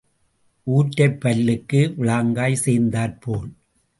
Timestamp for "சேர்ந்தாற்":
2.65-3.17